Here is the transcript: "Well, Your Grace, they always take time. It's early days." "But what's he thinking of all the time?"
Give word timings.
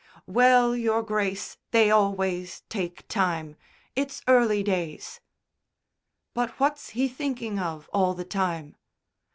"Well, 0.25 0.75
Your 0.75 1.03
Grace, 1.03 1.57
they 1.69 1.91
always 1.91 2.61
take 2.69 3.07
time. 3.07 3.55
It's 3.95 4.23
early 4.27 4.63
days." 4.63 5.21
"But 6.33 6.59
what's 6.59 6.89
he 6.97 7.07
thinking 7.07 7.59
of 7.59 7.87
all 7.93 8.15
the 8.15 8.25
time?" 8.25 8.77